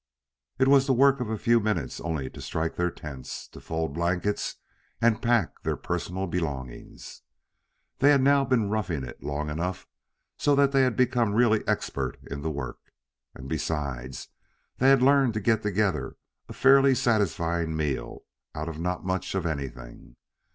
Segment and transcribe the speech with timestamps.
[0.57, 4.55] It was the work of a few minutes only to strike their tents, fold blankets
[4.99, 7.21] and pack their personal belongings.
[7.99, 9.87] They had now been roughing it long enough
[10.37, 12.79] so that they had become really expert in the work.
[13.35, 14.29] And, besides,
[14.79, 16.15] they had learned to get together
[16.49, 18.23] a fairly satisfying meal
[18.55, 20.15] out of not much of anything.